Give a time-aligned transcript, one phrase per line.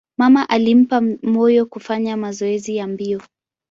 [0.17, 3.21] Mama alimpa moyo kufanya mazoezi ya mbio.